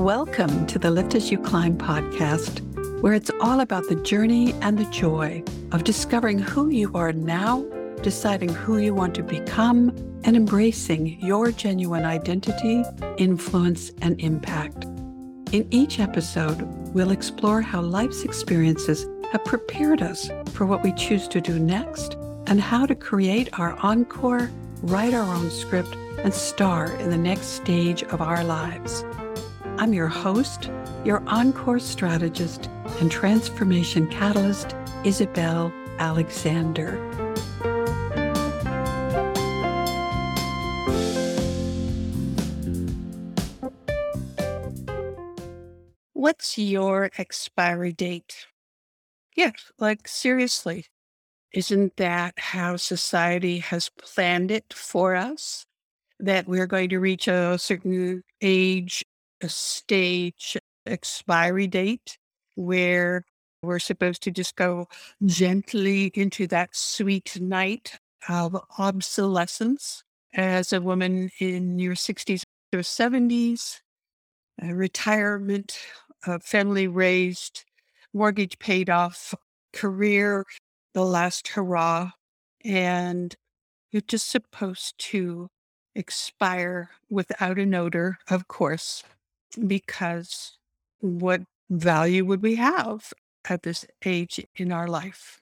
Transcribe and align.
Welcome 0.00 0.66
to 0.68 0.78
the 0.78 0.90
Lift 0.90 1.14
As 1.14 1.30
You 1.30 1.38
Climb 1.38 1.76
podcast, 1.76 2.62
where 3.02 3.12
it's 3.12 3.30
all 3.42 3.60
about 3.60 3.86
the 3.86 3.96
journey 3.96 4.54
and 4.62 4.78
the 4.78 4.90
joy 4.90 5.44
of 5.72 5.84
discovering 5.84 6.38
who 6.38 6.70
you 6.70 6.90
are 6.94 7.12
now, 7.12 7.66
deciding 8.00 8.48
who 8.48 8.78
you 8.78 8.94
want 8.94 9.14
to 9.16 9.22
become, 9.22 9.90
and 10.24 10.36
embracing 10.36 11.20
your 11.20 11.52
genuine 11.52 12.06
identity, 12.06 12.82
influence, 13.18 13.92
and 14.00 14.18
impact. 14.22 14.84
In 15.52 15.68
each 15.70 16.00
episode, 16.00 16.62
we'll 16.94 17.10
explore 17.10 17.60
how 17.60 17.82
life's 17.82 18.24
experiences 18.24 19.06
have 19.32 19.44
prepared 19.44 20.00
us 20.00 20.30
for 20.46 20.64
what 20.64 20.82
we 20.82 20.94
choose 20.94 21.28
to 21.28 21.42
do 21.42 21.58
next 21.58 22.14
and 22.46 22.58
how 22.58 22.86
to 22.86 22.94
create 22.94 23.60
our 23.60 23.76
encore, 23.80 24.50
write 24.80 25.12
our 25.12 25.34
own 25.34 25.50
script, 25.50 25.94
and 26.24 26.32
star 26.32 26.90
in 26.96 27.10
the 27.10 27.18
next 27.18 27.48
stage 27.48 28.02
of 28.04 28.22
our 28.22 28.42
lives. 28.42 29.04
I'm 29.80 29.94
your 29.94 30.08
host, 30.08 30.68
your 31.06 31.22
encore 31.26 31.78
strategist 31.78 32.68
and 33.00 33.10
transformation 33.10 34.06
catalyst, 34.08 34.76
Isabel 35.04 35.72
Alexander. 35.98 36.98
What's 46.12 46.58
your 46.58 47.10
expiry 47.16 47.94
date? 47.94 48.48
Yeah, 49.34 49.52
like 49.78 50.06
seriously, 50.06 50.84
isn't 51.54 51.96
that 51.96 52.34
how 52.36 52.76
society 52.76 53.60
has 53.60 53.88
planned 53.88 54.50
it 54.50 54.74
for 54.74 55.14
us? 55.14 55.64
That 56.18 56.46
we're 56.46 56.66
going 56.66 56.90
to 56.90 56.98
reach 56.98 57.28
a 57.28 57.56
certain 57.56 58.24
age 58.42 59.06
a 59.42 59.48
stage 59.48 60.56
expiry 60.86 61.66
date 61.66 62.18
where 62.54 63.24
we're 63.62 63.78
supposed 63.78 64.22
to 64.22 64.30
just 64.30 64.56
go 64.56 64.88
gently 65.24 66.10
into 66.14 66.46
that 66.46 66.74
sweet 66.74 67.38
night 67.40 67.98
of 68.28 68.56
obsolescence 68.78 70.02
as 70.34 70.72
a 70.72 70.80
woman 70.80 71.30
in 71.38 71.78
your 71.78 71.94
60s 71.94 72.42
or 72.72 72.80
70s, 72.80 73.80
retirement, 74.62 75.78
family 76.42 76.86
raised, 76.86 77.64
mortgage 78.14 78.58
paid 78.58 78.88
off, 78.88 79.34
career, 79.72 80.44
the 80.94 81.04
last 81.04 81.48
hurrah. 81.48 82.10
And 82.64 83.34
you're 83.90 84.02
just 84.02 84.30
supposed 84.30 84.98
to 84.98 85.48
expire 85.94 86.90
without 87.08 87.58
an 87.58 87.74
odor, 87.74 88.18
of 88.28 88.46
course, 88.48 89.02
because 89.56 90.58
what 91.00 91.42
value 91.70 92.24
would 92.24 92.42
we 92.42 92.56
have 92.56 93.12
at 93.48 93.62
this 93.62 93.86
age 94.04 94.44
in 94.56 94.72
our 94.72 94.88
life? 94.88 95.40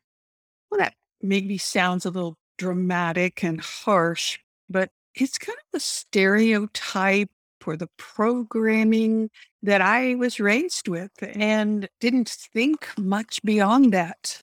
Well, 0.70 0.80
that 0.80 0.94
maybe 1.20 1.58
sounds 1.58 2.04
a 2.06 2.10
little 2.10 2.36
dramatic 2.58 3.42
and 3.42 3.60
harsh, 3.60 4.38
but 4.68 4.90
it's 5.14 5.38
kind 5.38 5.58
of 5.58 5.64
the 5.72 5.80
stereotype 5.80 7.30
or 7.66 7.76
the 7.76 7.88
programming 7.98 9.30
that 9.62 9.82
I 9.82 10.14
was 10.14 10.40
raised 10.40 10.88
with 10.88 11.10
and 11.20 11.88
didn't 12.00 12.28
think 12.28 12.88
much 12.96 13.42
beyond 13.42 13.92
that. 13.92 14.42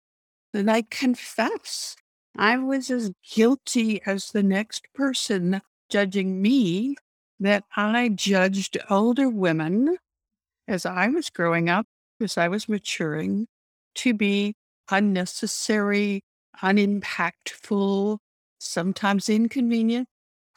And 0.54 0.70
I 0.70 0.84
confess, 0.84 1.96
I 2.38 2.58
was 2.58 2.92
as 2.92 3.12
guilty 3.34 4.02
as 4.06 4.32
the 4.32 4.44
next 4.44 4.86
person 4.94 5.62
judging 5.90 6.42
me 6.42 6.96
that 7.40 7.64
I 7.76 8.10
judged 8.10 8.78
older 8.90 9.30
women 9.30 9.98
as 10.68 10.86
I 10.86 11.08
was 11.08 11.30
growing 11.30 11.70
up, 11.70 11.86
as 12.22 12.38
I 12.38 12.48
was 12.48 12.70
maturing, 12.70 13.48
to 13.96 14.14
be 14.14 14.56
unnecessary, 14.90 16.22
unimpactful, 16.62 18.20
sometimes 18.60 19.30
inconvenient, 19.30 20.08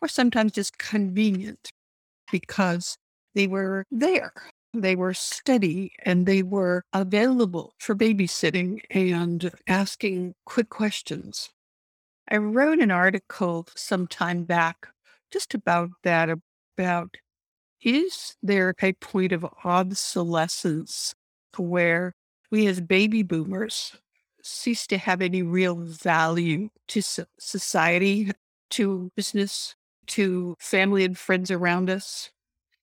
or 0.01 0.09
sometimes 0.09 0.53
just 0.53 0.79
convenient 0.79 1.71
because 2.31 2.97
they 3.35 3.47
were 3.47 3.85
there. 3.91 4.33
They 4.75 4.97
were 4.97 5.15
steady 5.15 5.93
and 6.05 6.27
they 6.27 6.43
were 6.43 6.83
available 6.93 7.75
for 7.79 7.95
babysitting 7.95 8.81
and 8.91 9.51
asking 9.67 10.35
quick 10.45 10.69
questions. 10.69 11.51
I 12.31 12.37
wrote 12.37 12.79
an 12.79 12.91
article 12.91 13.67
some 13.75 14.07
time 14.07 14.45
back 14.45 14.89
just 15.33 15.55
about 15.55 15.91
that, 16.05 16.29
about 16.79 17.17
is 17.83 18.37
there 18.43 18.75
a 18.83 18.93
point 18.95 19.33
of 19.33 19.47
obsolescence 19.65 21.15
where 21.57 22.15
we 22.51 22.67
as 22.67 22.81
baby 22.81 23.23
boomers 23.23 23.97
cease 24.43 24.87
to 24.87 24.99
have 24.99 25.21
any 25.21 25.43
real 25.43 25.77
value 25.77 26.71
to 26.89 27.03
society, 27.39 28.31
to 28.71 29.11
business, 29.17 29.75
to 30.07 30.57
family 30.59 31.05
and 31.05 31.19
friends 31.19 31.51
around 31.51 31.91
us? 31.91 32.31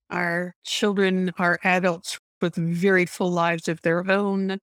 Our 0.10 0.56
children 0.64 1.32
are 1.38 1.60
adults 1.64 2.20
with 2.42 2.56
very 2.56 3.06
full 3.06 3.32
lives 3.32 3.68
of 3.68 3.82
their 3.82 4.10
own. 4.10 4.60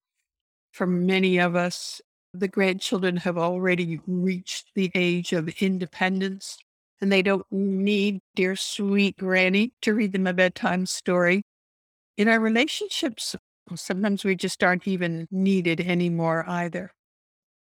For 0.72 0.86
many 0.86 1.38
of 1.38 1.56
us, 1.56 2.00
the 2.32 2.48
grandchildren 2.48 3.18
have 3.18 3.36
already 3.36 4.00
reached 4.06 4.68
the 4.74 4.90
age 4.94 5.32
of 5.32 5.48
independence 5.60 6.56
and 7.02 7.12
they 7.12 7.20
don't 7.20 7.44
need 7.50 8.20
dear 8.36 8.54
sweet 8.54 9.18
granny 9.18 9.72
to 9.82 9.92
read 9.92 10.12
them 10.12 10.28
a 10.28 10.32
bedtime 10.32 10.86
story. 10.86 11.42
In 12.16 12.28
our 12.28 12.38
relationships, 12.38 13.34
sometimes 13.74 14.24
we 14.24 14.36
just 14.36 14.62
aren't 14.62 14.86
even 14.86 15.26
needed 15.32 15.80
anymore 15.80 16.44
either. 16.48 16.92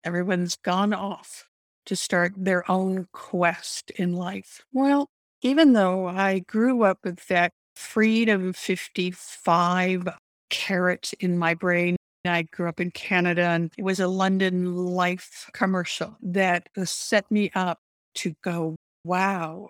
Everyone's 0.05 0.57
gone 0.57 0.93
off 0.93 1.47
to 1.87 1.97
start 1.97 2.35
their 2.37 2.71
own 2.71 3.09
quest 3.13 3.91
in 3.93 4.13
life. 4.13 4.61
Well, 4.73 5.09
even 5.41 5.73
though 5.73 6.07
I 6.07 6.41
grew 6.41 6.83
up 6.83 6.99
with 7.03 7.27
that 7.29 7.53
freedom 7.75 8.53
55 8.53 10.07
carrot 10.51 11.15
in 11.19 11.39
my 11.39 11.55
brain, 11.55 11.97
I 12.27 12.43
grew 12.43 12.69
up 12.69 12.81
in 12.81 12.91
Canada 12.91 13.45
and 13.45 13.73
it 13.79 13.83
was 13.83 14.01
a 14.01 14.07
London 14.07 14.77
life 14.77 15.49
commercial 15.55 16.19
that 16.21 16.69
set 16.85 17.31
me 17.31 17.51
up 17.55 17.79
to 18.17 18.35
go 18.43 18.77
wow, 19.05 19.69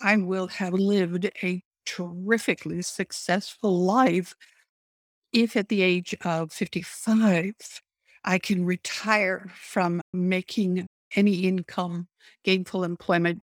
I 0.00 0.16
will 0.16 0.48
have 0.48 0.74
lived 0.74 1.30
a 1.42 1.62
terrifically 1.84 2.82
successful 2.82 3.84
life 3.84 4.34
if 5.32 5.56
at 5.56 5.68
the 5.68 5.82
age 5.82 6.14
of 6.24 6.52
55, 6.52 7.54
I 8.24 8.38
can 8.38 8.64
retire 8.64 9.50
from 9.54 10.02
making 10.12 10.86
any 11.16 11.40
income, 11.40 12.08
gainful 12.44 12.84
employment, 12.84 13.42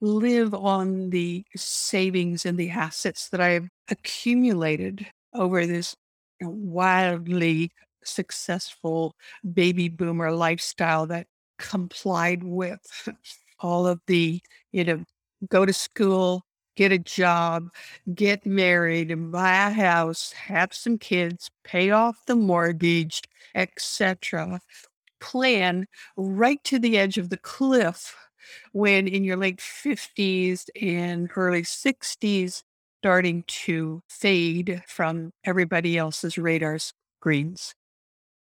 live 0.00 0.54
on 0.54 1.10
the 1.10 1.44
savings 1.56 2.46
and 2.46 2.58
the 2.58 2.70
assets 2.70 3.28
that 3.30 3.40
I 3.40 3.50
have 3.50 3.68
accumulated 3.90 5.06
over 5.34 5.66
this 5.66 5.94
wildly 6.40 7.70
successful 8.04 9.14
baby 9.54 9.88
boomer 9.88 10.30
lifestyle 10.32 11.06
that 11.06 11.26
complied 11.58 12.42
with 12.44 12.80
all 13.64 13.86
of 13.86 13.98
the, 14.06 14.42
you 14.72 14.84
know, 14.84 15.02
go 15.48 15.64
to 15.64 15.72
school, 15.72 16.42
get 16.76 16.92
a 16.92 16.98
job, 16.98 17.68
get 18.14 18.44
married, 18.44 19.10
and 19.10 19.32
buy 19.32 19.68
a 19.68 19.70
house, 19.70 20.32
have 20.32 20.74
some 20.74 20.98
kids, 20.98 21.50
pay 21.64 21.90
off 21.90 22.16
the 22.26 22.36
mortgage, 22.36 23.22
etc. 23.54 24.60
Plan 25.18 25.86
right 26.18 26.62
to 26.64 26.78
the 26.78 26.98
edge 26.98 27.16
of 27.16 27.30
the 27.30 27.38
cliff 27.38 28.14
when 28.72 29.08
in 29.08 29.24
your 29.24 29.38
late 29.38 29.60
50s 29.60 30.66
and 30.80 31.30
early 31.34 31.62
60s, 31.62 32.62
starting 33.00 33.44
to 33.46 34.02
fade 34.10 34.82
from 34.86 35.30
everybody 35.44 35.96
else's 35.96 36.36
radar 36.36 36.78
screens. 36.78 37.74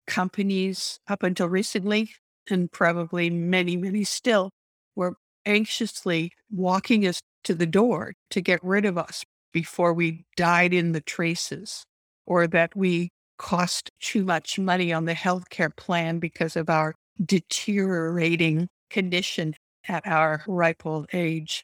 Companies, 0.06 1.00
up 1.08 1.24
until 1.24 1.50
recently, 1.50 2.12
and 2.50 2.72
probably 2.72 3.30
many, 3.30 3.76
many 3.76 4.04
still, 4.04 4.52
were 4.98 5.16
anxiously 5.46 6.34
walking 6.52 7.08
us 7.08 7.22
to 7.46 7.54
the 7.54 7.66
door 7.66 8.14
to 8.32 8.42
get 8.42 8.62
rid 8.64 8.84
of 8.84 8.98
us 8.98 9.24
before 9.54 9.94
we 9.94 10.26
died 10.36 10.74
in 10.74 10.92
the 10.92 11.02
traces 11.02 11.86
or 12.26 12.48
that 12.48 12.76
we 12.76 13.10
cost 13.38 13.92
too 14.02 14.26
much 14.26 14.60
money 14.60 14.92
on 14.92 15.06
the 15.06 15.14
healthcare 15.14 15.74
plan 15.76 16.20
because 16.20 16.58
of 16.58 16.70
our 16.70 16.96
deteriorating 17.24 18.68
condition 18.90 19.54
at 19.88 20.06
our 20.06 20.44
ripe 20.48 20.86
old 20.86 21.08
age. 21.14 21.64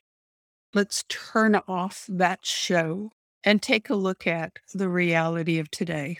Let's 0.73 1.03
turn 1.09 1.59
off 1.67 2.05
that 2.07 2.45
show 2.45 3.11
and 3.43 3.61
take 3.61 3.89
a 3.89 3.95
look 3.95 4.25
at 4.25 4.53
the 4.73 4.87
reality 4.87 5.59
of 5.59 5.69
today. 5.69 6.17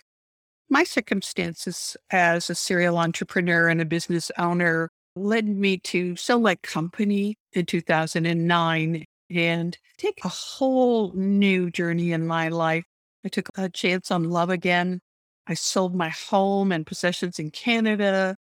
My 0.70 0.84
circumstances 0.84 1.96
as 2.12 2.50
a 2.50 2.56
serial 2.56 2.98
entrepreneur 2.98 3.68
and 3.70 3.80
a 3.80 3.86
business 3.86 4.32
owner 4.38 4.90
led 5.16 5.48
me 5.48 5.78
to 5.78 6.16
Select 6.16 6.64
Company 6.64 7.38
in 7.54 7.66
2009 7.66 9.06
and 9.30 9.78
take 9.98 10.20
a 10.24 10.30
whole 10.30 11.12
new 11.14 11.70
journey 11.70 12.12
in 12.12 12.28
my 12.28 12.50
life 12.50 12.84
I 13.26 13.30
took 13.30 13.50
a 13.58 13.70
chance 13.70 14.12
on 14.12 14.30
love 14.30 14.50
again. 14.50 15.00
I 15.48 15.54
sold 15.54 15.96
my 15.96 16.10
home 16.10 16.72
and 16.72 16.86
possessions 16.86 17.40
in 17.40 17.52
Canada. 17.52 18.36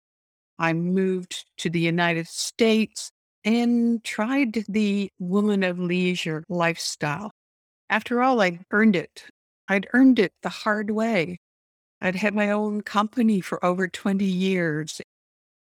I 0.58 0.72
moved 0.72 1.46
to 1.58 1.70
the 1.70 1.80
United 1.80 2.28
States 2.28 3.10
and 3.44 4.02
tried 4.04 4.64
the 4.68 5.10
woman 5.18 5.62
of 5.64 5.78
leisure 5.78 6.44
lifestyle. 6.48 7.32
After 7.90 8.22
all, 8.22 8.40
I'd 8.40 8.64
earned 8.70 8.96
it. 8.96 9.24
I'd 9.68 9.88
earned 9.94 10.18
it 10.18 10.32
the 10.42 10.48
hard 10.48 10.90
way. 10.90 11.38
I'd 12.00 12.16
had 12.16 12.34
my 12.34 12.50
own 12.50 12.82
company 12.82 13.40
for 13.40 13.64
over 13.64 13.88
20 13.88 14.24
years. 14.24 15.00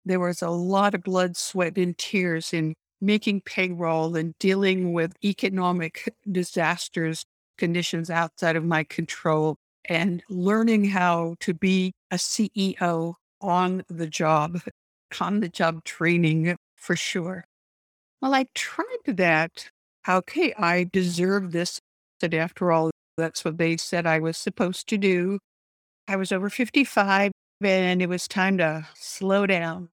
There 0.05 0.19
was 0.19 0.41
a 0.41 0.49
lot 0.49 0.93
of 0.93 1.03
blood, 1.03 1.35
sweat, 1.35 1.77
and 1.77 1.97
tears 1.97 2.53
in 2.53 2.75
making 3.01 3.41
payroll 3.41 4.15
and 4.15 4.33
dealing 4.39 4.93
with 4.93 5.13
economic 5.23 6.13
disasters, 6.31 7.25
conditions 7.57 8.09
outside 8.09 8.55
of 8.55 8.63
my 8.63 8.83
control, 8.83 9.57
and 9.85 10.23
learning 10.29 10.85
how 10.85 11.35
to 11.39 11.53
be 11.53 11.93
a 12.11 12.15
CEO 12.15 13.15
on 13.41 13.83
the 13.89 14.07
job, 14.07 14.61
on 15.19 15.39
the 15.39 15.49
job 15.49 15.83
training 15.83 16.55
for 16.75 16.95
sure. 16.95 17.45
Well, 18.21 18.33
I 18.33 18.47
tried 18.53 18.85
that. 19.07 19.69
Okay, 20.07 20.53
I 20.53 20.85
deserve 20.91 21.51
this. 21.51 21.79
And 22.21 22.33
after 22.33 22.71
all, 22.71 22.91
that's 23.17 23.43
what 23.43 23.57
they 23.57 23.77
said 23.77 24.05
I 24.05 24.19
was 24.19 24.37
supposed 24.37 24.87
to 24.89 24.97
do. 24.97 25.39
I 26.07 26.15
was 26.15 26.31
over 26.31 26.49
55 26.49 27.31
and 27.61 28.01
it 28.01 28.09
was 28.09 28.27
time 28.27 28.57
to 28.57 28.87
slow 28.95 29.45
down, 29.45 29.89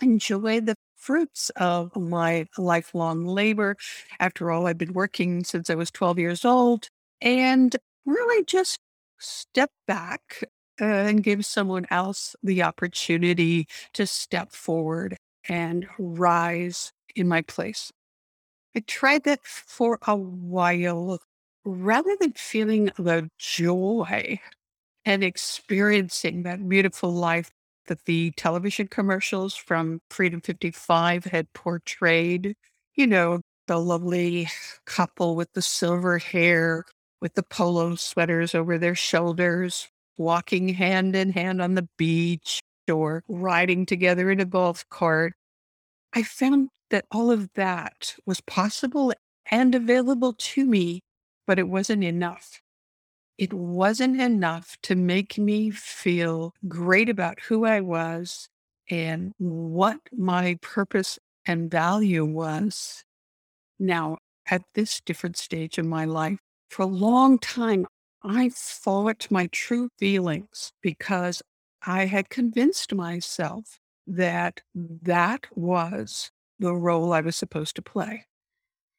enjoy 0.00 0.60
the 0.60 0.76
fruits 0.96 1.50
of 1.56 1.94
my 1.96 2.46
lifelong 2.56 3.24
labor. 3.26 3.76
After 4.20 4.50
all, 4.50 4.66
I've 4.66 4.78
been 4.78 4.92
working 4.92 5.44
since 5.44 5.70
I 5.70 5.74
was 5.74 5.90
12 5.90 6.18
years 6.18 6.44
old 6.44 6.88
and 7.20 7.76
really 8.06 8.44
just 8.44 8.78
step 9.18 9.70
back 9.86 10.44
uh, 10.80 10.84
and 10.84 11.22
give 11.22 11.46
someone 11.46 11.86
else 11.90 12.34
the 12.42 12.62
opportunity 12.62 13.66
to 13.94 14.06
step 14.06 14.52
forward 14.52 15.16
and 15.48 15.86
rise 15.98 16.92
in 17.14 17.28
my 17.28 17.42
place. 17.42 17.92
I 18.76 18.80
tried 18.80 19.24
that 19.24 19.44
for 19.44 19.98
a 20.06 20.16
while 20.16 21.18
rather 21.64 22.16
than 22.20 22.32
feeling 22.32 22.90
the 22.98 23.30
joy 23.38 24.40
and 25.04 25.24
experiencing 25.24 26.42
that 26.44 26.68
beautiful 26.68 27.12
life 27.12 27.50
that 27.86 28.04
the 28.04 28.32
television 28.36 28.88
commercials 28.88 29.54
from 29.54 30.00
Freedom 30.10 30.40
55 30.40 31.24
had 31.24 31.52
portrayed. 31.52 32.54
You 32.94 33.06
know, 33.06 33.40
the 33.66 33.78
lovely 33.78 34.48
couple 34.86 35.36
with 35.36 35.52
the 35.52 35.62
silver 35.62 36.18
hair, 36.18 36.84
with 37.20 37.34
the 37.34 37.42
polo 37.42 37.94
sweaters 37.96 38.54
over 38.54 38.78
their 38.78 38.94
shoulders, 38.94 39.88
walking 40.16 40.68
hand 40.68 41.16
in 41.16 41.30
hand 41.30 41.60
on 41.62 41.74
the 41.74 41.88
beach 41.96 42.60
or 42.90 43.22
riding 43.28 43.86
together 43.86 44.30
in 44.30 44.40
a 44.40 44.44
golf 44.44 44.84
cart. 44.90 45.34
I 46.12 46.22
found 46.22 46.68
that 46.90 47.06
all 47.10 47.30
of 47.30 47.50
that 47.54 48.14
was 48.26 48.40
possible 48.42 49.12
and 49.50 49.74
available 49.74 50.34
to 50.38 50.64
me, 50.64 51.00
but 51.46 51.58
it 51.58 51.68
wasn't 51.68 52.04
enough. 52.04 52.60
It 53.36 53.52
wasn't 53.52 54.20
enough 54.20 54.76
to 54.82 54.94
make 54.94 55.38
me 55.38 55.70
feel 55.70 56.54
great 56.68 57.08
about 57.08 57.40
who 57.40 57.64
I 57.64 57.80
was 57.80 58.48
and 58.88 59.32
what 59.38 59.98
my 60.12 60.56
purpose 60.60 61.18
and 61.46 61.70
value 61.70 62.24
was. 62.24 63.02
Now, 63.78 64.18
at 64.46 64.62
this 64.74 65.00
different 65.00 65.36
stage 65.36 65.78
in 65.78 65.88
my 65.88 66.04
life, 66.04 66.38
for 66.70 66.82
a 66.82 66.86
long 66.86 67.38
time, 67.38 67.86
I 68.22 68.50
fought 68.50 69.26
my 69.30 69.48
true 69.48 69.88
feelings 69.98 70.72
because 70.80 71.42
I 71.86 72.06
had 72.06 72.30
convinced 72.30 72.94
myself 72.94 73.78
that 74.06 74.60
that 74.74 75.46
was 75.54 76.30
the 76.58 76.74
role 76.74 77.12
I 77.12 77.20
was 77.20 77.36
supposed 77.36 77.76
to 77.76 77.82
play. 77.82 78.24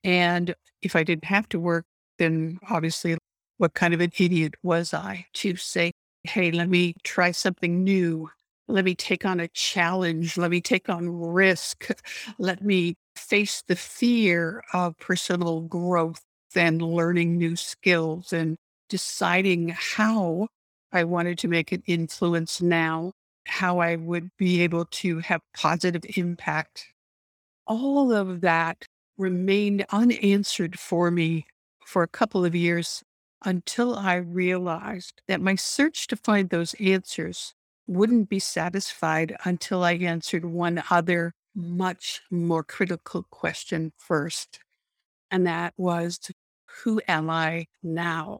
And 0.03 0.53
if 0.81 0.95
I 0.95 1.03
didn't 1.03 1.25
have 1.25 1.49
to 1.49 1.59
work, 1.59 1.85
then 2.19 2.59
obviously 2.69 3.17
what 3.57 3.73
kind 3.73 3.93
of 3.93 4.01
an 4.01 4.11
idiot 4.17 4.55
was 4.63 4.93
I 4.93 5.27
to 5.33 5.55
say, 5.55 5.91
hey, 6.23 6.51
let 6.51 6.69
me 6.69 6.95
try 7.03 7.31
something 7.31 7.83
new. 7.83 8.29
Let 8.67 8.85
me 8.85 8.95
take 8.95 9.25
on 9.25 9.39
a 9.39 9.47
challenge. 9.49 10.37
Let 10.37 10.51
me 10.51 10.61
take 10.61 10.89
on 10.89 11.09
risk. 11.09 11.87
Let 12.39 12.63
me 12.63 12.95
face 13.15 13.63
the 13.67 13.75
fear 13.75 14.63
of 14.73 14.97
personal 14.97 15.61
growth 15.61 16.21
and 16.55 16.81
learning 16.81 17.37
new 17.37 17.55
skills 17.55 18.33
and 18.33 18.57
deciding 18.89 19.69
how 19.69 20.47
I 20.91 21.03
wanted 21.03 21.37
to 21.39 21.47
make 21.47 21.71
an 21.71 21.83
influence 21.85 22.61
now, 22.61 23.11
how 23.45 23.79
I 23.79 23.97
would 23.97 24.29
be 24.37 24.61
able 24.61 24.85
to 24.85 25.19
have 25.19 25.41
positive 25.55 26.03
impact. 26.15 26.87
All 27.67 28.11
of 28.11 28.41
that 28.41 28.85
remained 29.17 29.85
unanswered 29.91 30.79
for 30.79 31.11
me 31.11 31.45
for 31.85 32.03
a 32.03 32.07
couple 32.07 32.45
of 32.45 32.55
years 32.55 33.03
until 33.45 33.95
I 33.95 34.15
realized 34.15 35.21
that 35.27 35.39
my 35.39 35.55
search 35.55 36.07
to 36.07 36.15
find 36.15 36.49
those 36.49 36.73
answers 36.75 37.53
wouldn't 37.87 38.29
be 38.29 38.39
satisfied 38.39 39.35
until 39.45 39.83
I 39.83 39.93
answered 39.93 40.43
one 40.43 40.83
other, 40.89 41.33
much 41.55 42.21
more 42.31 42.63
critical 42.63 43.23
question 43.29 43.93
first. 43.97 44.59
And 45.29 45.45
that 45.45 45.73
was, 45.77 46.19
who 46.83 47.01
am 47.07 47.29
I 47.29 47.67
now? 47.83 48.39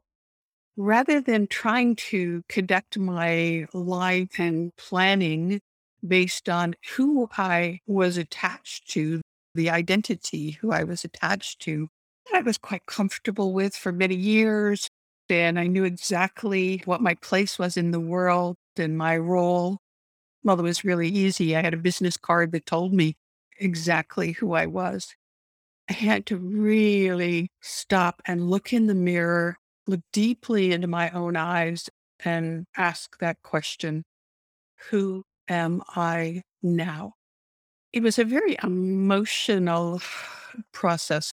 Rather 0.75 1.21
than 1.21 1.47
trying 1.47 1.95
to 1.95 2.43
conduct 2.49 2.97
my 2.97 3.65
life 3.73 4.39
and 4.39 4.75
planning 4.75 5.61
based 6.05 6.49
on 6.49 6.75
who 6.95 7.29
I 7.37 7.79
was 7.87 8.17
attached 8.17 8.89
to, 8.91 9.21
the 9.53 9.69
identity 9.69 10.51
who 10.51 10.71
I 10.71 10.83
was 10.83 11.05
attached 11.05 11.61
to, 11.61 11.87
that 12.25 12.39
I 12.39 12.41
was 12.41 12.57
quite 12.57 12.85
comfortable 12.85 13.53
with 13.53 13.75
for 13.75 13.91
many 13.91 14.15
years. 14.15 14.89
And 15.29 15.59
I 15.59 15.67
knew 15.67 15.83
exactly 15.83 16.81
what 16.85 17.01
my 17.01 17.15
place 17.15 17.57
was 17.57 17.77
in 17.77 17.91
the 17.91 17.99
world 17.99 18.57
and 18.77 18.97
my 18.97 19.17
role. 19.17 19.79
Well, 20.43 20.59
it 20.59 20.63
was 20.63 20.83
really 20.85 21.09
easy. 21.09 21.55
I 21.55 21.61
had 21.61 21.73
a 21.73 21.77
business 21.77 22.17
card 22.17 22.51
that 22.53 22.65
told 22.65 22.93
me 22.93 23.15
exactly 23.59 24.33
who 24.33 24.53
I 24.53 24.67
was. 24.67 25.15
I 25.89 25.93
had 25.93 26.25
to 26.27 26.37
really 26.37 27.49
stop 27.61 28.21
and 28.25 28.49
look 28.49 28.73
in 28.73 28.87
the 28.87 28.95
mirror, 28.95 29.57
look 29.87 30.01
deeply 30.13 30.71
into 30.71 30.87
my 30.87 31.09
own 31.11 31.35
eyes, 31.35 31.89
and 32.23 32.65
ask 32.77 33.17
that 33.19 33.37
question 33.43 34.03
Who 34.89 35.23
am 35.49 35.81
I 35.89 36.43
now? 36.63 37.13
It 37.93 38.03
was 38.03 38.19
a 38.19 38.25
very 38.25 38.57
emotional 38.63 40.01
process 40.73 41.31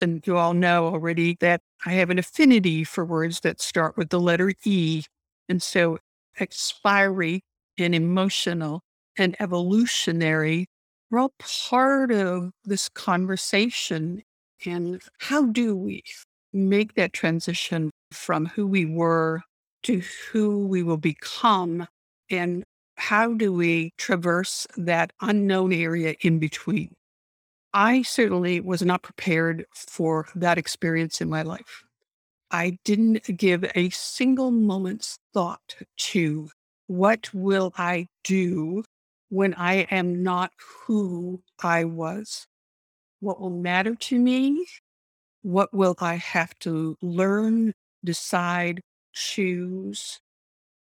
and 0.00 0.26
you 0.26 0.36
all 0.36 0.54
know 0.54 0.86
already 0.86 1.36
that 1.40 1.60
I 1.84 1.92
have 1.92 2.10
an 2.10 2.18
affinity 2.18 2.84
for 2.84 3.04
words 3.04 3.40
that 3.40 3.60
start 3.60 3.96
with 3.96 4.10
the 4.10 4.20
letter 4.20 4.52
E. 4.64 5.04
And 5.48 5.62
so 5.62 5.98
expiry 6.38 7.42
and 7.78 7.94
emotional 7.94 8.82
and 9.16 9.36
evolutionary 9.40 10.66
are 11.12 11.18
all 11.18 11.32
part 11.38 12.12
of 12.12 12.50
this 12.64 12.88
conversation. 12.88 14.22
And 14.64 15.00
how 15.18 15.46
do 15.46 15.76
we 15.76 16.02
make 16.52 16.94
that 16.94 17.12
transition 17.12 17.90
from 18.12 18.46
who 18.46 18.66
we 18.66 18.84
were 18.84 19.42
to 19.84 20.02
who 20.32 20.66
we 20.66 20.82
will 20.82 20.96
become? 20.96 21.86
And 22.30 22.64
how 22.96 23.32
do 23.34 23.52
we 23.52 23.92
traverse 23.96 24.66
that 24.76 25.12
unknown 25.20 25.72
area 25.72 26.16
in 26.20 26.38
between? 26.38 26.94
I 27.72 28.02
certainly 28.02 28.60
was 28.60 28.82
not 28.82 29.02
prepared 29.02 29.66
for 29.74 30.26
that 30.34 30.58
experience 30.58 31.20
in 31.20 31.28
my 31.28 31.42
life. 31.42 31.84
I 32.50 32.78
didn't 32.84 33.36
give 33.36 33.64
a 33.74 33.90
single 33.90 34.50
moment's 34.50 35.18
thought 35.34 35.76
to 35.98 36.50
what 36.86 37.32
will 37.34 37.72
I 37.76 38.06
do 38.24 38.84
when 39.28 39.52
I 39.54 39.86
am 39.90 40.22
not 40.22 40.52
who 40.86 41.42
I 41.62 41.84
was? 41.84 42.46
What 43.20 43.40
will 43.40 43.50
matter 43.50 43.94
to 43.94 44.18
me? 44.18 44.66
What 45.42 45.72
will 45.74 45.94
I 46.00 46.14
have 46.14 46.58
to 46.60 46.96
learn, 47.02 47.74
decide, 48.02 48.80
choose? 49.12 50.18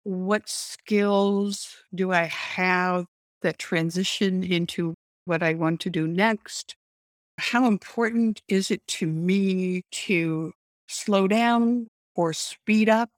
What 0.03 0.47
skills 0.47 1.75
do 1.93 2.11
I 2.13 2.25
have 2.25 3.05
that 3.41 3.59
transition 3.59 4.43
into 4.43 4.95
what 5.29 5.43
I 5.43 5.53
want 5.53 5.79
to 5.81 5.89
do 5.89 6.07
next. 6.07 6.75
How 7.37 7.67
important 7.67 8.41
is 8.49 8.71
it 8.71 8.85
to 8.87 9.07
me 9.07 9.83
to 9.91 10.51
slow 10.87 11.27
down 11.27 11.87
or 12.15 12.33
speed 12.33 12.89
up? 12.89 13.11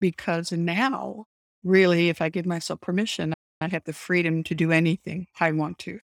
Because 0.00 0.52
now, 0.52 1.24
really, 1.64 2.08
if 2.08 2.20
I 2.20 2.28
give 2.28 2.44
myself 2.44 2.80
permission, 2.80 3.32
I 3.60 3.68
have 3.68 3.84
the 3.84 3.92
freedom 3.92 4.42
to 4.44 4.54
do 4.54 4.72
anything 4.72 5.28
I 5.40 5.52
want 5.52 5.78
to. 5.80 6.00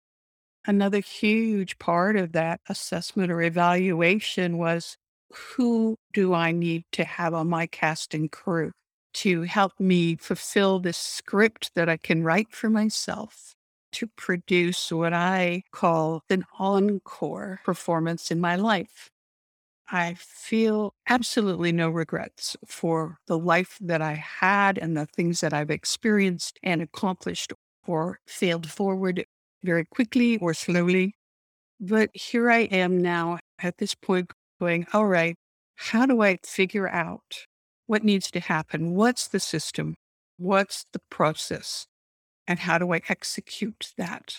Another 0.65 0.99
huge 0.99 1.79
part 1.79 2.17
of 2.17 2.33
that 2.33 2.59
assessment 2.67 3.31
or 3.31 3.41
evaluation 3.41 4.57
was 4.57 4.97
who 5.31 5.95
do 6.11 6.33
I 6.33 6.51
need 6.51 6.83
to 6.93 7.03
have 7.05 7.33
on 7.33 7.47
my 7.47 7.67
casting 7.67 8.29
crew 8.29 8.71
to 9.13 9.43
help 9.43 9.79
me 9.79 10.15
fulfill 10.15 10.79
this 10.79 10.97
script 10.97 11.71
that 11.75 11.87
I 11.87 11.97
can 11.97 12.23
write 12.23 12.51
for 12.51 12.69
myself 12.69 13.55
to 13.93 14.07
produce 14.07 14.91
what 14.91 15.13
I 15.13 15.63
call 15.71 16.23
an 16.29 16.45
encore 16.59 17.59
performance 17.63 18.31
in 18.31 18.39
my 18.39 18.55
life. 18.55 19.09
I 19.91 20.15
feel 20.19 20.93
absolutely 21.07 21.71
no 21.71 21.89
regrets 21.89 22.55
for 22.65 23.17
the 23.27 23.37
life 23.37 23.77
that 23.81 24.01
I 24.01 24.13
had 24.13 24.77
and 24.77 24.95
the 24.95 25.07
things 25.07 25.41
that 25.41 25.53
I've 25.53 25.71
experienced 25.71 26.59
and 26.63 26.81
accomplished 26.81 27.53
or 27.87 28.19
failed 28.27 28.69
forward 28.69 29.25
very 29.63 29.85
quickly 29.85 30.37
or 30.37 30.53
slowly. 30.53 31.15
But 31.79 32.11
here 32.13 32.51
I 32.51 32.61
am 32.61 33.01
now 33.01 33.39
at 33.59 33.77
this 33.79 33.95
point 33.95 34.31
going, 34.59 34.85
all 34.93 35.07
right, 35.07 35.35
how 35.75 36.05
do 36.05 36.21
I 36.21 36.37
figure 36.45 36.87
out 36.89 37.45
what 37.87 38.03
needs 38.03 38.29
to 38.31 38.39
happen? 38.39 38.93
What's 38.93 39.27
the 39.27 39.39
system? 39.39 39.95
What's 40.37 40.85
the 40.93 41.01
process? 41.09 41.87
And 42.49 42.57
how 42.57 42.79
do 42.79 42.91
I 42.91 43.01
execute 43.07 43.93
that? 43.95 44.37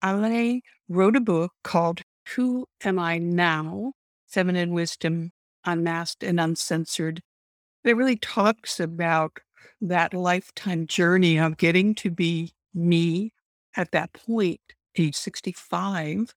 I 0.00 0.62
wrote 0.88 1.16
a 1.16 1.20
book 1.20 1.50
called 1.64 2.02
Who 2.36 2.66
Am 2.84 3.00
I 3.00 3.18
Now? 3.18 3.94
Feminine 4.28 4.72
Wisdom 4.72 5.32
Unmasked 5.64 6.22
and 6.22 6.38
Uncensored. 6.38 7.20
It 7.82 7.96
really 7.96 8.14
talks 8.14 8.78
about 8.78 9.40
that 9.80 10.14
lifetime 10.14 10.86
journey 10.86 11.40
of 11.40 11.56
getting 11.56 11.92
to 11.96 12.10
be 12.12 12.52
me 12.72 13.32
at 13.76 13.90
that 13.90 14.12
point, 14.12 14.60
age 14.96 15.16
65. 15.16 16.32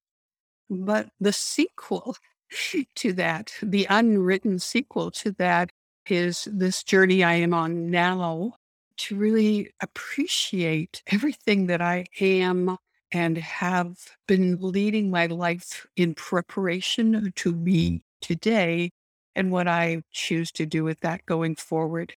But 0.67 1.09
the 1.19 1.31
sequel 1.31 2.15
to 2.95 3.13
that, 3.13 3.53
the 3.61 3.85
unwritten 3.87 4.57
sequel 4.57 5.11
to 5.11 5.31
that, 5.33 5.69
is 6.09 6.47
this 6.51 6.83
journey 6.83 7.23
I 7.23 7.33
am 7.33 7.53
on 7.53 7.91
now 7.91 8.55
to 9.01 9.15
really 9.15 9.71
appreciate 9.81 11.01
everything 11.07 11.65
that 11.67 11.81
I 11.81 12.05
am 12.19 12.77
and 13.11 13.37
have 13.37 13.97
been 14.27 14.57
leading 14.59 15.09
my 15.09 15.25
life 15.25 15.87
in 15.95 16.13
preparation 16.13 17.33
to 17.35 17.51
mm-hmm. 17.51 17.63
be 17.63 18.01
today 18.21 18.91
and 19.35 19.51
what 19.51 19.67
I 19.67 20.03
choose 20.11 20.51
to 20.53 20.67
do 20.67 20.83
with 20.83 20.99
that 20.99 21.25
going 21.25 21.55
forward. 21.55 22.13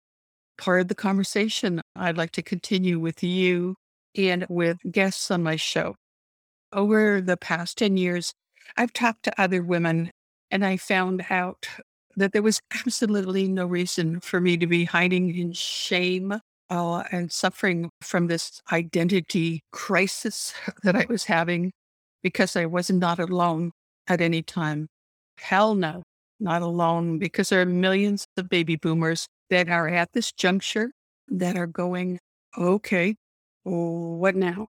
Part 0.59 0.81
of 0.81 0.87
the 0.87 0.95
conversation 0.95 1.81
I'd 1.95 2.17
like 2.17 2.31
to 2.31 2.43
continue 2.43 2.99
with 2.99 3.23
you 3.23 3.75
and 4.15 4.45
with 4.47 4.77
guests 4.91 5.31
on 5.31 5.41
my 5.41 5.55
show. 5.55 5.95
Over 6.71 7.19
the 7.19 7.35
past 7.35 7.79
10 7.79 7.97
years, 7.97 8.31
I've 8.77 8.93
talked 8.93 9.23
to 9.23 9.41
other 9.41 9.63
women 9.63 10.11
and 10.51 10.63
I 10.63 10.77
found 10.77 11.25
out 11.31 11.67
that 12.15 12.31
there 12.31 12.43
was 12.43 12.61
absolutely 12.79 13.47
no 13.47 13.65
reason 13.65 14.19
for 14.19 14.39
me 14.39 14.55
to 14.57 14.67
be 14.67 14.85
hiding 14.85 15.35
in 15.35 15.51
shame 15.51 16.39
uh, 16.69 17.03
and 17.11 17.31
suffering 17.31 17.89
from 18.01 18.27
this 18.27 18.61
identity 18.71 19.63
crisis 19.71 20.53
that 20.83 20.95
I 20.95 21.05
was 21.09 21.25
having 21.25 21.71
because 22.23 22.55
I 22.55 22.65
was 22.65 22.89
not 22.89 23.19
alone 23.19 23.71
at 24.07 24.21
any 24.21 24.41
time. 24.41 24.87
Hell 25.37 25.75
no, 25.75 26.03
not 26.39 26.61
alone 26.61 27.19
because 27.19 27.49
there 27.49 27.61
are 27.61 27.65
millions 27.65 28.25
of 28.37 28.49
baby 28.49 28.75
boomers 28.75 29.27
that 29.49 29.69
are 29.69 29.87
at 29.87 30.13
this 30.13 30.31
juncture 30.31 30.91
that 31.27 31.55
are 31.57 31.67
going, 31.67 32.19
okay, 32.57 33.15
what 33.63 34.35
now? 34.35 34.67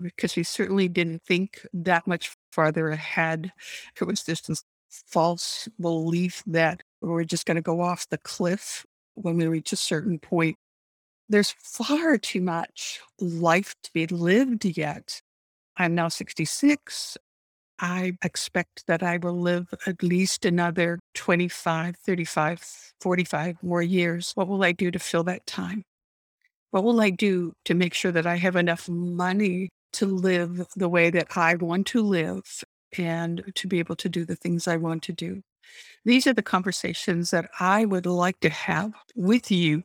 Because 0.00 0.36
we 0.36 0.42
certainly 0.42 0.88
didn't 0.88 1.22
think 1.22 1.66
that 1.72 2.06
much 2.06 2.34
farther 2.52 2.88
ahead. 2.88 3.52
It 4.00 4.04
was 4.04 4.24
just 4.24 4.48
this 4.48 4.62
false 4.88 5.68
belief 5.80 6.42
that 6.46 6.82
we're 7.00 7.24
just 7.24 7.46
going 7.46 7.56
to 7.56 7.62
go 7.62 7.80
off 7.80 8.08
the 8.08 8.18
cliff 8.18 8.84
when 9.14 9.36
we 9.36 9.46
reach 9.46 9.72
a 9.72 9.76
certain 9.76 10.18
point 10.18 10.56
there's 11.30 11.54
far 11.62 12.18
too 12.18 12.40
much 12.40 13.00
life 13.20 13.74
to 13.84 13.90
be 13.94 14.06
lived 14.08 14.64
yet. 14.64 15.22
I'm 15.76 15.94
now 15.94 16.08
66. 16.08 17.16
I 17.78 18.12
expect 18.22 18.86
that 18.88 19.02
I 19.02 19.16
will 19.16 19.40
live 19.40 19.72
at 19.86 20.02
least 20.02 20.44
another 20.44 20.98
25, 21.14 21.96
35, 21.96 22.92
45 23.00 23.62
more 23.62 23.80
years. 23.80 24.32
What 24.34 24.48
will 24.48 24.64
I 24.64 24.72
do 24.72 24.90
to 24.90 24.98
fill 24.98 25.22
that 25.24 25.46
time? 25.46 25.84
What 26.72 26.82
will 26.82 27.00
I 27.00 27.10
do 27.10 27.52
to 27.64 27.74
make 27.74 27.94
sure 27.94 28.12
that 28.12 28.26
I 28.26 28.36
have 28.36 28.56
enough 28.56 28.88
money 28.88 29.68
to 29.94 30.06
live 30.06 30.66
the 30.76 30.88
way 30.88 31.10
that 31.10 31.36
I 31.36 31.54
want 31.54 31.86
to 31.88 32.02
live 32.02 32.42
and 32.98 33.52
to 33.54 33.68
be 33.68 33.78
able 33.78 33.96
to 33.96 34.08
do 34.08 34.24
the 34.24 34.36
things 34.36 34.66
I 34.66 34.76
want 34.76 35.04
to 35.04 35.12
do? 35.12 35.42
These 36.04 36.26
are 36.26 36.34
the 36.34 36.42
conversations 36.42 37.30
that 37.30 37.48
I 37.60 37.84
would 37.84 38.06
like 38.06 38.40
to 38.40 38.50
have 38.50 38.92
with 39.14 39.50
you 39.52 39.84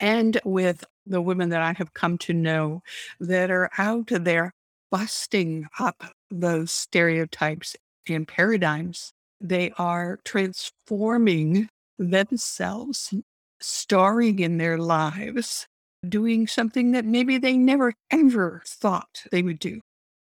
and 0.00 0.40
with 0.44 0.84
the 1.06 1.20
women 1.20 1.50
that 1.50 1.62
I 1.62 1.74
have 1.74 1.94
come 1.94 2.18
to 2.18 2.32
know 2.32 2.82
that 3.20 3.50
are 3.50 3.70
out 3.78 4.08
there 4.10 4.52
busting 4.90 5.66
up 5.78 6.02
those 6.30 6.72
stereotypes 6.72 7.76
and 8.08 8.26
paradigms. 8.26 9.12
They 9.40 9.72
are 9.78 10.18
transforming 10.24 11.68
themselves, 11.98 13.14
starring 13.60 14.38
in 14.40 14.58
their 14.58 14.78
lives, 14.78 15.66
doing 16.06 16.46
something 16.46 16.92
that 16.92 17.04
maybe 17.04 17.38
they 17.38 17.56
never 17.56 17.94
ever 18.10 18.62
thought 18.66 19.24
they 19.30 19.42
would 19.42 19.58
do 19.58 19.80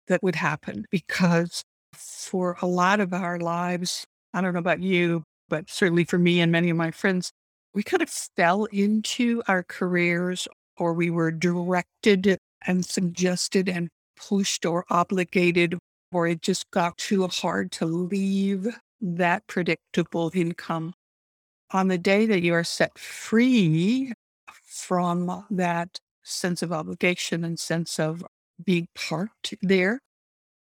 that 0.09 0.23
would 0.23 0.37
happen. 0.37 0.87
Because 0.91 1.63
for 1.93 2.57
a 2.61 2.67
lot 2.67 3.01
of 3.01 3.13
our 3.13 3.39
lives, 3.39 4.05
I 4.35 4.41
don't 4.41 4.53
know 4.53 4.61
about 4.61 4.83
you, 4.83 5.25
but 5.49 5.71
certainly 5.71 6.05
for 6.05 6.19
me 6.19 6.41
and 6.41 6.53
many 6.53 6.71
of 6.71 6.77
my 6.77 6.91
friends, 6.91 7.31
we 7.75 7.83
kind 7.83 8.03
of 8.03 8.11
fell 8.11 8.65
into 8.67 9.43
our 9.49 9.63
careers 9.63 10.49
or 10.77 10.93
we 10.93 11.11
were 11.11 11.31
directed 11.31 12.39
and 12.67 12.85
suggested 12.85 13.69
and 13.69 13.89
pushed 14.17 14.65
or 14.67 14.85
obligated, 14.91 15.79
or 16.13 16.27
it 16.27 16.43
just 16.43 16.71
got 16.71 16.97
too 16.99 17.27
hard 17.29 17.71
to 17.73 17.87
leave 17.87 18.67
that 19.01 19.47
predictable 19.47 20.31
income. 20.35 20.95
On 21.71 21.89
the 21.89 21.99
day 21.99 22.27
that 22.27 22.43
you 22.43 22.55
are 22.55 22.65
set 22.65 22.99
free 22.99 24.13
from 24.65 25.45
that 25.51 25.99
sense 26.23 26.63
of 26.63 26.73
obligation 26.73 27.45
and 27.45 27.59
sense 27.59 27.99
of 27.99 28.25
being 28.65 28.89
parked 28.95 29.55
there, 29.63 30.01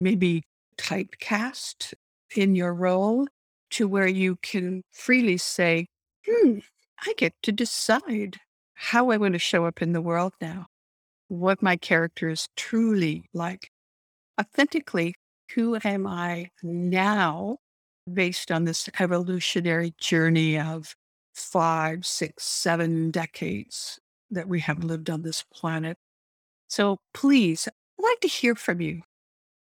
maybe 0.01 0.43
typecast 0.77 1.93
in 2.35 2.55
your 2.55 2.73
role 2.73 3.27
to 3.71 3.87
where 3.87 4.07
you 4.07 4.37
can 4.41 4.83
freely 4.91 5.37
say, 5.37 5.87
hmm, 6.27 6.59
I 7.05 7.13
get 7.17 7.33
to 7.43 7.51
decide 7.51 8.37
how 8.73 9.11
I 9.11 9.17
want 9.17 9.33
to 9.33 9.39
show 9.39 9.65
up 9.65 9.81
in 9.81 9.93
the 9.93 10.01
world 10.01 10.33
now, 10.41 10.67
what 11.27 11.61
my 11.61 11.75
character 11.77 12.29
is 12.29 12.47
truly 12.55 13.29
like. 13.33 13.69
Authentically, 14.39 15.15
who 15.53 15.77
am 15.83 16.05
I 16.07 16.49
now 16.61 17.57
based 18.11 18.51
on 18.51 18.65
this 18.65 18.89
evolutionary 18.99 19.93
journey 19.97 20.59
of 20.59 20.95
five, 21.33 22.05
six, 22.05 22.45
seven 22.45 23.11
decades 23.11 23.99
that 24.31 24.47
we 24.47 24.59
have 24.61 24.83
lived 24.83 25.09
on 25.09 25.21
this 25.21 25.43
planet? 25.53 25.97
So 26.67 26.97
please, 27.13 27.67
I'd 27.67 28.03
like 28.03 28.19
to 28.21 28.27
hear 28.27 28.55
from 28.55 28.81
you. 28.81 29.01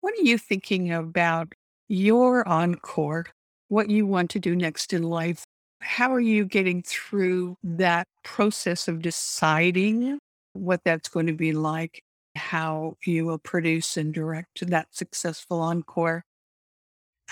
What 0.01 0.13
are 0.13 0.23
you 0.23 0.37
thinking 0.37 0.91
about 0.91 1.53
your 1.87 2.47
encore? 2.47 3.25
What 3.69 3.89
you 3.89 4.05
want 4.05 4.29
to 4.31 4.39
do 4.39 4.55
next 4.55 4.93
in 4.93 5.03
life? 5.03 5.43
How 5.79 6.13
are 6.13 6.19
you 6.19 6.45
getting 6.45 6.81
through 6.81 7.57
that 7.63 8.07
process 8.23 8.87
of 8.87 9.01
deciding 9.01 10.19
what 10.53 10.81
that's 10.83 11.09
going 11.09 11.27
to 11.27 11.33
be 11.33 11.53
like, 11.53 12.01
how 12.35 12.95
you 13.05 13.25
will 13.25 13.37
produce 13.37 13.97
and 13.97 14.13
direct 14.13 14.67
that 14.69 14.87
successful 14.91 15.61
encore? 15.61 16.23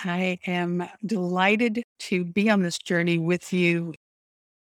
I 0.04 0.38
am 0.46 0.88
delighted 1.04 1.82
to 2.00 2.24
be 2.24 2.50
on 2.50 2.62
this 2.62 2.78
journey 2.78 3.18
with 3.18 3.52
you. 3.52 3.94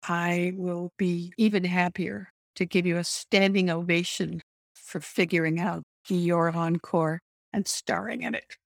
I 0.03 0.53
will 0.57 0.93
be 0.99 1.33
even 1.37 1.65
happier 1.65 2.31
to 2.57 2.67
give 2.67 2.87
you 2.87 2.97
a 2.99 3.05
standing 3.05 3.71
ovation 3.71 4.41
for 4.75 5.01
figuring 5.01 5.61
out 5.61 5.83
your 6.09 6.51
encore 6.51 7.21
and 7.53 7.67
starring 7.67 8.23
in 8.23 8.35
it. 8.35 8.57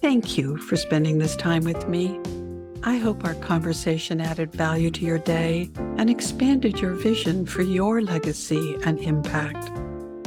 Thank 0.00 0.38
you 0.38 0.58
for 0.58 0.76
spending 0.76 1.18
this 1.18 1.34
time 1.34 1.64
with 1.64 1.88
me. 1.88 2.20
I 2.86 2.98
hope 2.98 3.24
our 3.24 3.34
conversation 3.36 4.20
added 4.20 4.52
value 4.52 4.90
to 4.90 5.06
your 5.06 5.18
day 5.18 5.70
and 5.96 6.10
expanded 6.10 6.80
your 6.80 6.92
vision 6.92 7.46
for 7.46 7.62
your 7.62 8.02
legacy 8.02 8.76
and 8.84 8.98
impact. 8.98 9.72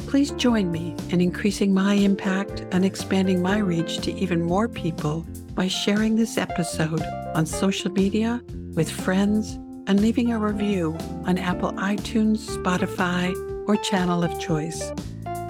Please 0.07 0.31
join 0.31 0.71
me 0.71 0.95
in 1.09 1.21
increasing 1.21 1.71
my 1.71 1.93
impact 1.93 2.65
and 2.71 2.83
expanding 2.83 3.43
my 3.43 3.59
reach 3.59 3.99
to 3.99 4.11
even 4.11 4.41
more 4.41 4.67
people 4.67 5.23
by 5.53 5.67
sharing 5.67 6.15
this 6.15 6.35
episode 6.35 7.03
on 7.35 7.45
social 7.45 7.91
media 7.91 8.41
with 8.73 8.89
friends 8.89 9.59
and 9.85 10.01
leaving 10.01 10.31
a 10.31 10.39
review 10.39 10.97
on 11.25 11.37
Apple 11.37 11.73
iTunes, 11.73 12.49
Spotify, 12.49 13.35
or 13.67 13.77
channel 13.77 14.23
of 14.23 14.39
choice. 14.39 14.91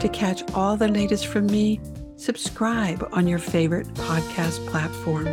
To 0.02 0.10
catch 0.12 0.44
all 0.54 0.76
the 0.76 0.90
latest 0.90 1.28
from 1.28 1.48
me, 1.48 1.80
subscribe 2.18 3.08
on 3.14 3.28
your 3.28 3.40
favorite 3.40 3.88
podcast 3.94 4.68
platform. 4.68 5.28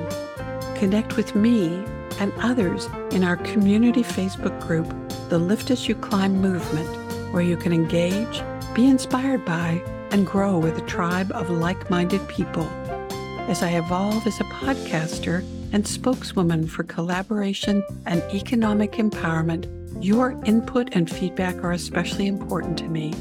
Connect 0.76 1.16
with 1.16 1.34
me 1.34 1.84
and 2.18 2.32
others 2.40 2.88
in 3.12 3.24
our 3.24 3.36
community 3.36 4.02
Facebook 4.02 4.60
group, 4.66 4.86
the 5.28 5.38
Lift 5.38 5.70
As 5.70 5.88
You 5.88 5.94
Climb 5.94 6.40
Movement, 6.40 6.88
where 7.32 7.42
you 7.42 7.56
can 7.56 7.72
engage, 7.72 8.42
be 8.74 8.86
inspired 8.86 9.44
by, 9.44 9.80
and 10.10 10.26
grow 10.26 10.58
with 10.58 10.76
a 10.76 10.86
tribe 10.86 11.30
of 11.32 11.48
like 11.48 11.90
minded 11.90 12.26
people. 12.28 12.68
As 13.48 13.62
I 13.62 13.70
evolve 13.70 14.26
as 14.26 14.40
a 14.40 14.44
podcaster 14.44 15.44
and 15.72 15.86
spokeswoman 15.86 16.66
for 16.66 16.82
collaboration 16.82 17.82
and 18.06 18.22
economic 18.34 18.92
empowerment, 18.92 19.68
your 20.04 20.32
input 20.44 20.90
and 20.92 21.08
feedback 21.08 21.62
are 21.62 21.72
especially 21.72 22.26
important 22.26 22.76
to 22.78 22.88
me. 22.88 23.14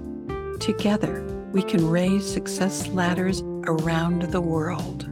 Together, 0.59 1.23
we 1.53 1.63
can 1.63 1.89
raise 1.89 2.31
success 2.31 2.89
ladders 2.89 3.43
around 3.67 4.23
the 4.23 4.41
world. 4.41 5.09